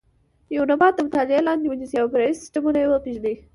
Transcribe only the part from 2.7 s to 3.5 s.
یې وپېژنئ.